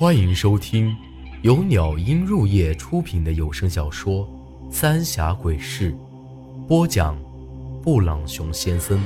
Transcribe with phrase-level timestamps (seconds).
[0.00, 0.96] 欢迎收听
[1.42, 4.26] 由鸟音入夜出品的有声小说
[4.72, 5.92] 《三峡鬼事》，
[6.66, 7.22] 播讲：
[7.82, 8.98] 布朗熊先生。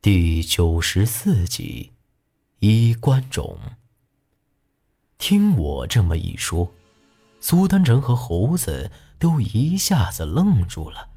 [0.00, 1.92] 第九十四集，
[2.60, 3.58] 衣冠冢。
[5.18, 6.72] 听我这么一说，
[7.40, 11.10] 苏丹成和猴子都一下子愣住了。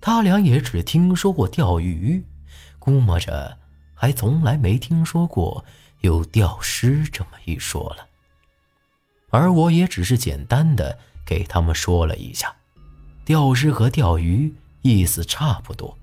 [0.00, 2.24] 他俩也只听说过钓鱼，
[2.78, 3.58] 估摸着。
[3.94, 5.64] 还从来没听说过
[6.00, 8.06] 有钓尸这么一说了，
[9.30, 12.54] 而我也只是简单的给他们说了一下，
[13.24, 14.52] 钓尸和钓鱼
[14.82, 15.96] 意思差不多，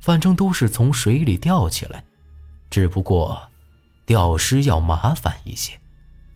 [0.00, 2.04] 反正都是从水里钓起来，
[2.70, 3.50] 只不过
[4.06, 5.78] 钓尸要麻烦一些，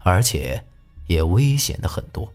[0.00, 0.62] 而且
[1.06, 2.30] 也危险的很多。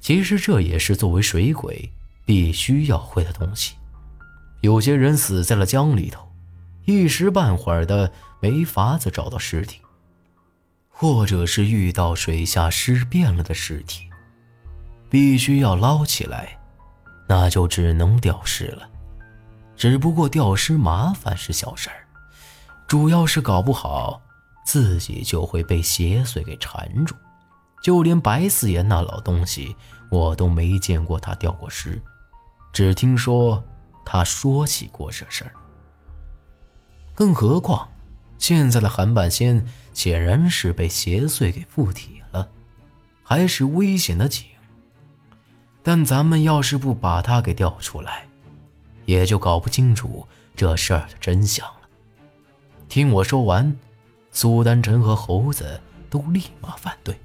[0.00, 1.90] 其实这也是作为水鬼
[2.24, 3.76] 必须要会的东西，
[4.62, 6.28] 有些人死在了江里头。
[6.84, 9.80] 一时半会儿的没法子找到尸体，
[10.88, 14.08] 或者是遇到水下尸变了的尸体，
[15.08, 16.58] 必须要捞起来，
[17.28, 18.88] 那就只能吊尸了。
[19.76, 22.06] 只不过吊尸麻烦是小事儿，
[22.86, 24.20] 主要是搞不好
[24.64, 27.14] 自己就会被邪祟给缠住。
[27.82, 29.74] 就连白四爷那老东西，
[30.10, 32.00] 我都没见过他吊过尸，
[32.72, 33.62] 只听说
[34.04, 35.52] 他说起过这事儿。
[37.14, 37.88] 更何况，
[38.38, 42.48] 现在的韩半仙显然是被邪祟给附体了，
[43.22, 44.46] 还是危险的紧。
[45.82, 48.26] 但咱们要是不把他给调出来，
[49.04, 51.88] 也就搞不清楚这事儿的真相了。
[52.88, 53.76] 听我说完，
[54.32, 57.18] 苏丹臣和猴子都立马反对。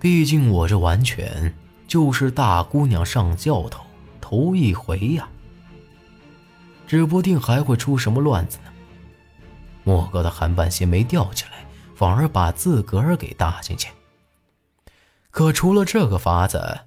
[0.00, 1.54] 毕竟我这完全
[1.86, 3.84] 就是大姑娘上轿头
[4.20, 5.28] 头一回呀，
[6.86, 8.70] 指不定还会出什么乱子呢。
[9.84, 13.92] 莫哥的韩半仙没吊起来，反而把自个儿给搭进去。
[15.30, 16.86] 可除了这个法子，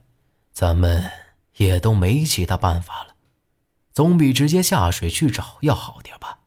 [0.52, 1.10] 咱们
[1.58, 3.16] 也都没其他办法了，
[3.94, 6.40] 总比直接下水去找要好点吧。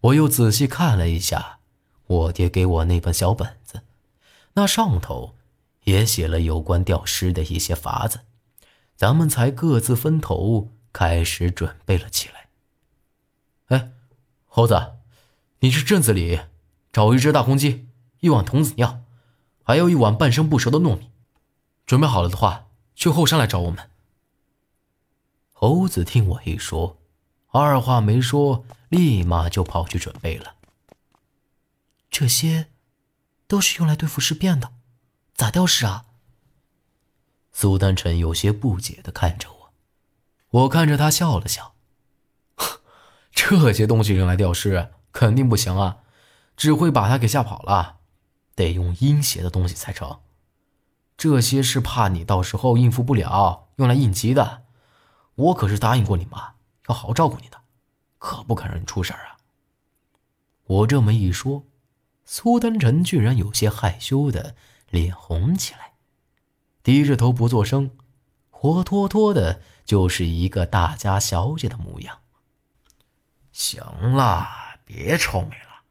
[0.00, 1.58] 我又仔细看了一下
[2.06, 3.82] 我爹给我那本小本子，
[4.54, 5.34] 那上头
[5.84, 8.20] 也写了有关吊尸的一些法子，
[8.96, 12.48] 咱们才各自分头开始准备了起来。
[13.66, 13.90] 哎，
[14.46, 14.97] 猴子。
[15.60, 16.40] 你去镇子里
[16.92, 17.88] 找一只大公鸡，
[18.20, 19.02] 一碗童子尿，
[19.62, 21.10] 还有一碗半生不熟的糯米。
[21.84, 23.90] 准备好了的话，去后山来找我们。
[25.52, 27.00] 猴子听我一说，
[27.48, 30.54] 二话没说，立马就跑去准备了。
[32.10, 32.68] 这些
[33.46, 34.70] 都是用来对付尸变的，
[35.34, 36.04] 咋吊尸啊？
[37.52, 39.72] 苏丹臣有些不解的看着我，
[40.62, 41.74] 我看着他笑了笑，
[43.32, 44.92] 这些东西用来吊尸。
[45.12, 45.98] 肯定不行啊，
[46.56, 47.98] 只会把他给吓跑了，
[48.54, 50.20] 得用阴邪的东西才成。
[51.16, 54.64] 这些是怕你到时候应付不了，用来应急的。
[55.34, 56.54] 我可是答应过你妈，
[56.88, 57.60] 要好好照顾你的，
[58.18, 59.36] 可不肯让你出事儿啊。
[60.64, 61.64] 我这么一说，
[62.24, 64.54] 苏丹臣居然有些害羞的
[64.90, 65.94] 脸红起来，
[66.82, 67.90] 低着头不作声，
[68.50, 72.18] 活脱脱的就是一个大家小姐的模样。
[73.50, 74.67] 行了。
[74.88, 75.82] 别臭美了，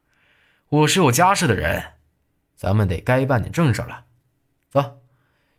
[0.69, 1.94] 我是有家室的人，
[2.56, 4.06] 咱们得该办点正事了。
[4.72, 5.00] 走，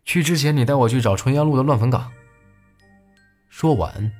[0.03, 2.11] 去之前你带我去找春阳路的乱坟岗。
[3.47, 4.11] 说完，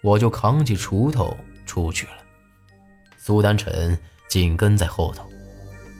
[0.00, 1.36] 我就扛起锄头
[1.66, 2.12] 出去了。
[3.16, 5.28] 苏丹臣紧跟在后头，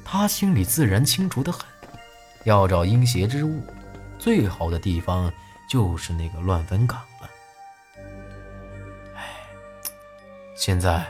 [0.04, 1.66] 他心里自然清楚的很，
[2.44, 3.60] 要找阴邪之物，
[4.20, 5.32] 最好的地方
[5.68, 7.28] 就是那个乱坟岗了。
[9.16, 9.24] 哎，
[10.54, 11.04] 现在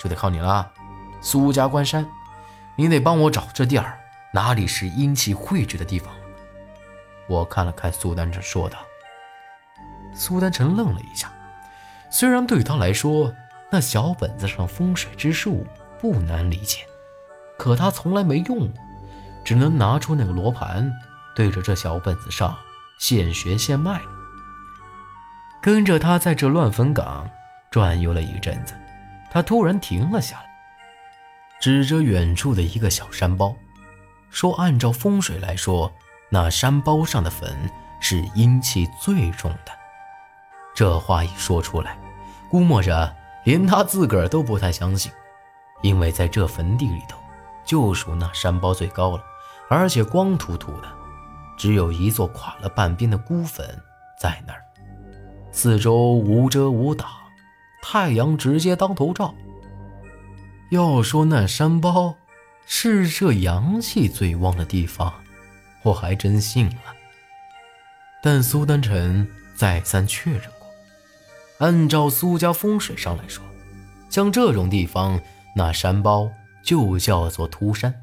[0.00, 0.72] 就得靠你了。
[1.20, 2.06] 苏家关山，
[2.76, 3.98] 你得帮我找这地儿，
[4.32, 6.12] 哪里是阴气汇聚的地方？
[7.28, 8.78] 我看了看苏丹臣，说道。
[10.14, 11.30] 苏丹臣愣了一下，
[12.10, 13.32] 虽然对他来说，
[13.70, 15.64] 那小本子上风水之术
[16.00, 16.84] 不难理解，
[17.56, 18.82] 可他从来没用过，
[19.44, 20.90] 只能拿出那个罗盘，
[21.36, 22.56] 对着这小本子上
[22.98, 24.00] 现学现卖。
[25.62, 27.30] 跟着他在这乱坟岗
[27.70, 28.74] 转悠了一阵子，
[29.30, 30.49] 他突然停了下来。
[31.60, 33.54] 指着远处的一个小山包，
[34.30, 35.92] 说：“按照风水来说，
[36.30, 37.70] 那山包上的坟
[38.00, 39.72] 是阴气最重的。”
[40.74, 41.98] 这话一说出来，
[42.48, 43.14] 估摸着
[43.44, 45.12] 连他自个儿都不太相信，
[45.82, 47.18] 因为在这坟地里头，
[47.64, 49.22] 就属那山包最高了，
[49.68, 50.88] 而且光秃秃的，
[51.58, 53.66] 只有一座垮了半边的孤坟
[54.18, 54.62] 在那儿，
[55.52, 57.06] 四周无遮无挡，
[57.82, 59.34] 太阳直接当头照。
[60.70, 62.16] 要说那山包
[62.64, 65.12] 是这阳气最旺的地方，
[65.82, 66.94] 我还真信了。
[68.22, 70.68] 但苏丹臣再三确认过，
[71.58, 73.44] 按照苏家风水上来说，
[74.08, 75.20] 像这种地方，
[75.56, 76.30] 那山包
[76.62, 78.02] 就叫做秃山，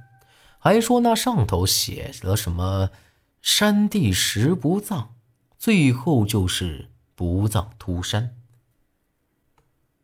[0.59, 2.89] 还说那上头写了什么
[3.41, 5.15] “山地十不葬”，
[5.57, 8.35] 最后就是“不葬秃山”。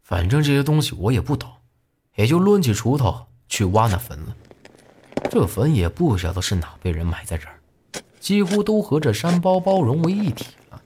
[0.02, 1.52] 反正这些东西我也不懂。
[2.16, 4.36] 也就抡起锄头去挖那坟了。
[5.30, 7.60] 这坟也不晓得是哪辈人埋在这儿，
[8.20, 10.82] 几乎都和这山包包融为一体了。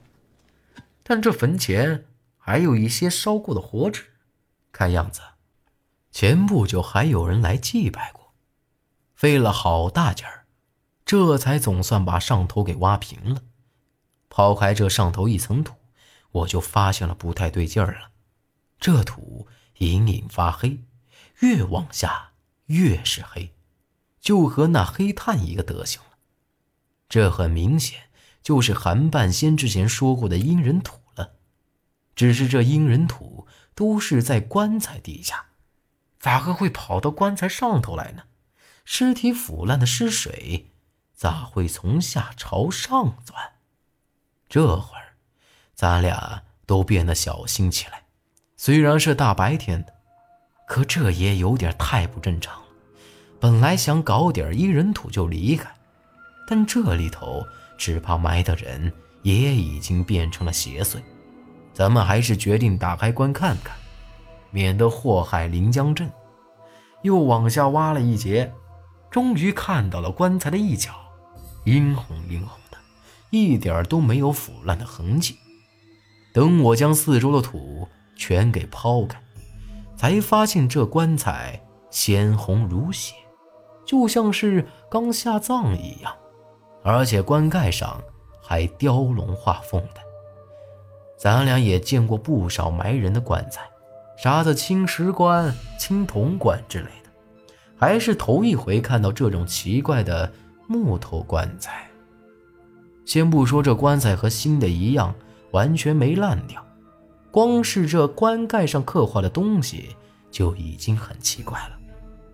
[1.04, 2.06] 但这坟前
[2.38, 4.04] 还有一些烧过的火纸，
[4.72, 5.22] 看样子
[6.12, 8.34] 前不久还有人来祭拜过。
[9.16, 10.46] 费了好大劲儿，
[11.06, 13.42] 这才总算把上头给挖平了。
[14.30, 15.74] 抛开这上头一层土，
[16.32, 18.12] 我就发现了不太对劲儿了。
[18.80, 19.48] 这土
[19.80, 20.84] 隐隐发黑。
[21.40, 22.32] 越往下
[22.66, 23.54] 越是黑，
[24.20, 26.18] 就和那黑炭一个德行了。
[27.08, 28.10] 这很明显
[28.42, 31.34] 就是韩半仙之前说过的阴人土了。
[32.16, 35.46] 只是这阴人土都是在棺材底下，
[36.20, 38.24] 咋个会跑到棺材上头来呢？
[38.84, 40.72] 尸体腐烂的尸水
[41.14, 43.54] 咋会从下朝上钻？
[44.50, 45.18] 这会儿，
[45.76, 48.06] 咱俩都变得小心起来。
[48.56, 49.97] 虽然是大白天的。
[50.68, 52.68] 可这也有点太不正常了。
[53.40, 55.72] 本来想搞点一人土就离开，
[56.48, 57.44] 但这里头
[57.78, 58.92] 只怕埋的人
[59.24, 60.98] 也已经变成了邪祟。
[61.74, 63.76] 咱们还是决定打开棺看看，
[64.52, 66.10] 免得祸害临江镇。
[67.04, 68.52] 又往下挖了一截，
[69.10, 70.92] 终于看到了棺材的一角，
[71.64, 72.78] 殷红殷红的，
[73.30, 75.38] 一点都没有腐烂的痕迹。
[76.34, 79.22] 等我将四周的土全给抛开。
[79.98, 81.60] 才发现这棺材
[81.90, 83.16] 鲜红如血，
[83.84, 86.14] 就像是刚下葬一样，
[86.84, 88.00] 而且棺盖上
[88.42, 90.02] 还雕龙画凤的。
[91.18, 93.62] 咱俩也见过不少埋人的棺材，
[94.16, 97.10] 啥子青石棺、青铜棺之类的，
[97.76, 100.32] 还是头一回看到这种奇怪的
[100.68, 101.90] 木头棺材。
[103.04, 105.16] 先不说这棺材和新的一样，
[105.52, 106.64] 完全没烂掉。
[107.32, 109.96] 光是这棺盖上刻画的东西
[110.32, 111.78] 就已经很奇怪了。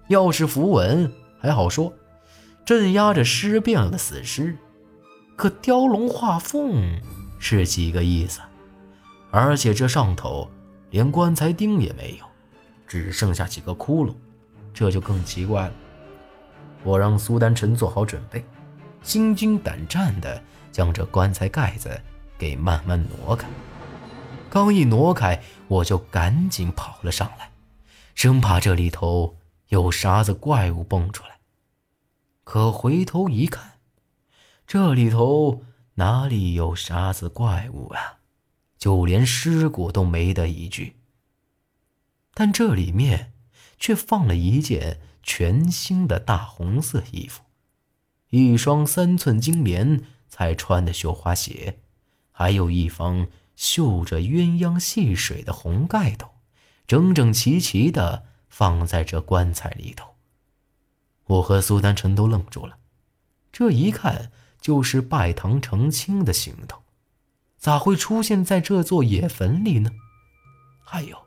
[0.07, 1.91] 要是符文还好说，
[2.65, 4.55] 镇压着尸变了死尸，
[5.35, 6.99] 可雕龙画凤
[7.39, 8.39] 是几个意思？
[9.31, 10.49] 而且这上头
[10.91, 12.25] 连棺材钉也没有，
[12.87, 14.13] 只剩下几个窟窿，
[14.73, 15.73] 这就更奇怪了。
[16.83, 18.45] 我让苏丹臣做好准备，
[19.01, 20.41] 心惊胆战地
[20.71, 21.89] 将这棺材盖子
[22.37, 23.47] 给慢慢挪开。
[24.53, 27.49] 刚一挪开，我就赶紧跑了上来，
[28.13, 29.35] 生怕这里头
[29.69, 31.39] 有啥子怪物蹦出来。
[32.43, 33.79] 可回头一看，
[34.67, 35.63] 这里头
[35.95, 38.19] 哪里有啥子怪物啊？
[38.77, 40.97] 就连尸骨都没得一具。
[42.35, 43.33] 但这里面
[43.79, 47.41] 却放了一件全新的大红色衣服，
[48.29, 51.79] 一双三寸金莲才穿的绣花鞋，
[52.31, 53.25] 还有一方。
[53.55, 56.29] 绣着鸳鸯戏水的红盖头，
[56.87, 60.15] 整整齐齐的放在这棺材里头。
[61.25, 62.77] 我和苏丹臣都愣住了，
[63.51, 66.83] 这一看就是拜堂成亲的行头，
[67.57, 69.89] 咋会出现在这座野坟里呢？
[70.83, 71.17] 还有，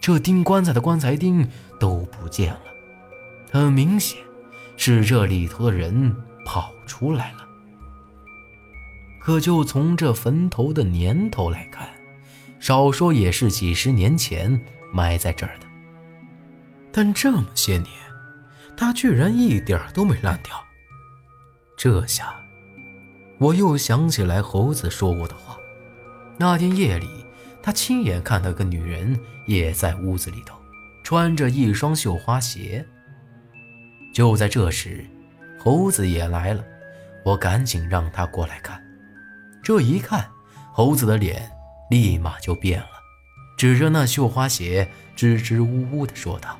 [0.00, 2.62] 这钉棺材的棺材钉都不见了，
[3.52, 4.18] 很明显
[4.76, 7.46] 是这里头的人跑出来了。
[9.24, 11.88] 可就从这坟头的年头来看，
[12.58, 14.60] 少说也是几十年前
[14.92, 15.66] 埋在这儿的。
[16.90, 17.88] 但这么些年，
[18.76, 20.60] 它居然一点都没烂掉。
[21.76, 22.34] 这下，
[23.38, 25.56] 我又想起来猴子说过的话。
[26.36, 27.24] 那天夜里，
[27.62, 30.56] 他亲眼看到个女人也在屋子里头，
[31.04, 32.84] 穿着一双绣花鞋。
[34.12, 35.06] 就在这时，
[35.60, 36.64] 猴子也来了，
[37.24, 38.81] 我赶紧让他过来看。
[39.62, 40.30] 这一看，
[40.72, 41.50] 猴子的脸
[41.88, 42.88] 立马就变了，
[43.56, 46.58] 指着那绣花鞋，支支吾吾地说道：“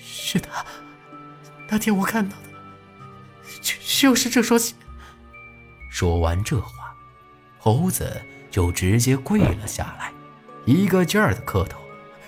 [0.00, 0.64] 是他，
[1.68, 2.48] 那天我看到的，
[3.60, 3.74] 就
[4.10, 4.74] 就是这双鞋。”
[5.92, 6.94] 说完这话，
[7.58, 10.12] 猴子就直接跪了下来，
[10.64, 11.78] 一个劲儿的磕头：“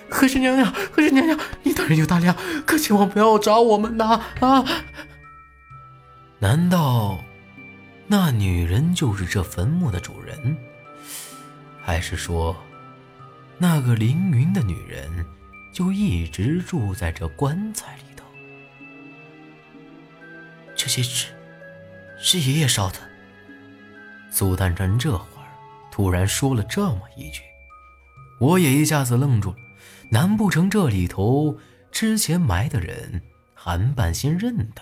[0.09, 4.21] 和氏娘娘，和氏娘娘，你大人有大量，可千万不要找我们呐！
[4.41, 4.65] 啊，
[6.39, 7.19] 难道？”
[8.11, 10.57] 那女人就是这坟墓的主人，
[11.79, 12.57] 还是说，
[13.59, 15.23] 那个凌云的女人
[15.71, 18.25] 就一直住在这棺材里头。
[20.75, 21.27] 这些纸
[22.17, 22.97] 是爷爷烧的。
[24.31, 25.47] 苏丹真这会儿
[25.91, 27.43] 突然说了这么一句，
[28.39, 29.55] 我也一下子愣住了。
[30.09, 31.59] 难不成这里头
[31.91, 33.21] 之前埋的人
[33.53, 34.81] 韩半仙认的？